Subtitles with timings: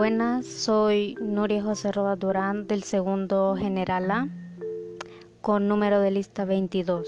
[0.00, 4.28] buenas, soy Nuria José Roda Durán del segundo General A
[5.42, 7.06] con número de lista 22.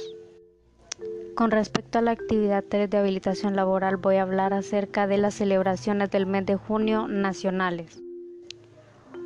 [1.35, 5.33] Con respecto a la actividad 3 de habilitación laboral voy a hablar acerca de las
[5.33, 8.03] celebraciones del mes de junio nacionales.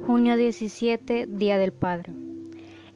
[0.06, 2.25] Junio 17, Día del Padre.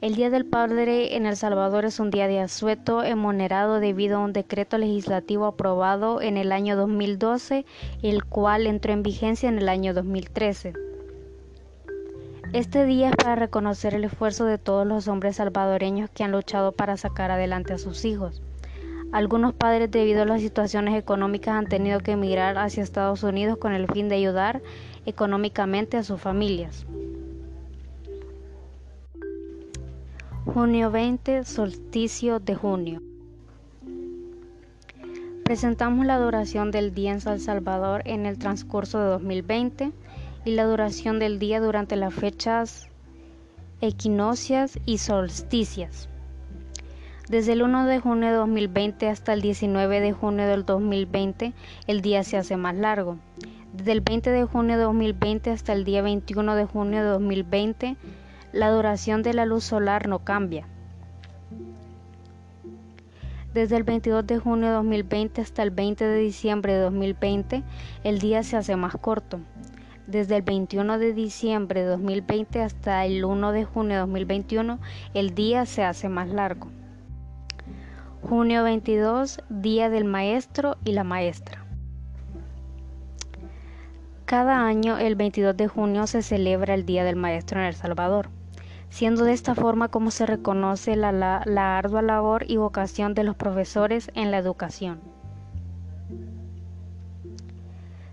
[0.01, 4.21] El Día del Padre en El Salvador es un día de asueto emunerado debido a
[4.21, 7.67] un decreto legislativo aprobado en el año 2012,
[8.01, 10.73] el cual entró en vigencia en el año 2013.
[12.51, 16.71] Este día es para reconocer el esfuerzo de todos los hombres salvadoreños que han luchado
[16.71, 18.41] para sacar adelante a sus hijos.
[19.11, 23.73] Algunos padres debido a las situaciones económicas han tenido que emigrar hacia Estados Unidos con
[23.73, 24.63] el fin de ayudar
[25.05, 26.87] económicamente a sus familias.
[30.53, 33.01] Junio 20, solsticio de junio.
[35.45, 39.93] Presentamos la duración del día en San Salvador en el transcurso de 2020
[40.43, 42.89] y la duración del día durante las fechas
[43.79, 46.09] equinoccias y solsticias.
[47.29, 51.53] Desde el 1 de junio de 2020 hasta el 19 de junio del 2020
[51.87, 53.15] el día se hace más largo.
[53.71, 57.95] Desde el 20 de junio de 2020 hasta el día 21 de junio de 2020
[58.53, 60.67] la duración de la luz solar no cambia.
[63.53, 67.63] Desde el 22 de junio de 2020 hasta el 20 de diciembre de 2020,
[68.03, 69.39] el día se hace más corto.
[70.07, 74.79] Desde el 21 de diciembre de 2020 hasta el 1 de junio de 2021,
[75.13, 76.69] el día se hace más largo.
[78.21, 81.65] Junio 22, Día del Maestro y la Maestra.
[84.25, 88.29] Cada año, el 22 de junio, se celebra el Día del Maestro en El Salvador
[88.91, 91.37] siendo de esta forma como se reconoce la,
[91.77, 94.99] ardua labor y vocación de los profesores en la educación.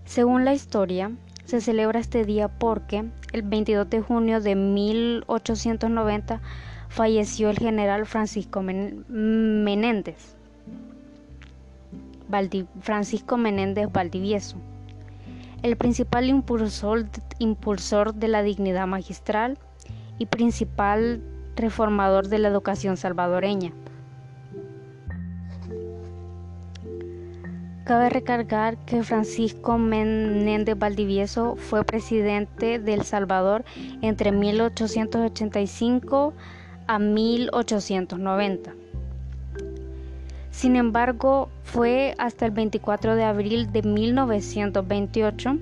[0.05, 1.11] Según la historia,
[1.43, 3.03] se celebra este día porque
[3.33, 6.39] el 22 de junio de 1890
[6.87, 10.37] falleció el general Francisco Menéndez,
[12.79, 14.55] Francisco Menéndez Valdivieso,
[15.61, 17.05] el principal impulsor,
[17.37, 19.59] impulsor de la dignidad magistral
[20.19, 21.23] y principal
[21.55, 23.73] reformador de la educación salvadoreña.
[27.85, 33.65] Cabe recargar que Francisco Menéndez Valdivieso fue presidente de El Salvador
[34.03, 36.33] entre 1885
[36.85, 38.71] a 1890.
[40.51, 45.57] Sin embargo, fue hasta el 24 de abril de 1928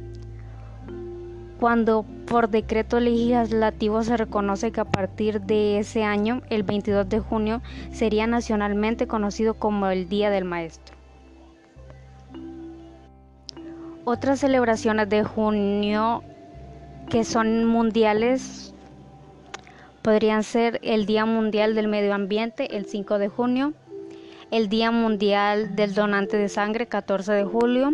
[1.59, 7.19] cuando por decreto legislativo se reconoce que a partir de ese año, el 22 de
[7.19, 10.95] junio, sería nacionalmente conocido como el Día del Maestro.
[14.05, 16.23] Otras celebraciones de junio
[17.09, 18.73] que son mundiales
[20.01, 23.73] podrían ser el Día Mundial del Medio Ambiente, el 5 de junio,
[24.51, 27.93] el Día Mundial del Donante de Sangre, 14 de julio,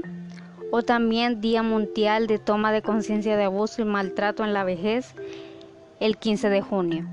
[0.75, 5.13] o también Día Mundial de Toma de Conciencia de Abuso y Maltrato en la Vejez,
[5.99, 7.05] el 15 de junio.